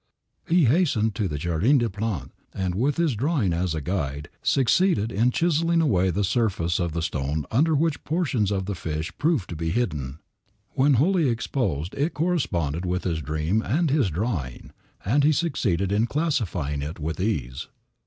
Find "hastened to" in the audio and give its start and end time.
0.65-1.27